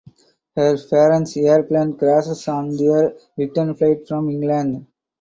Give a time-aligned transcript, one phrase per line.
[0.55, 4.87] Her parent’s air plane crashes on their return flight from England.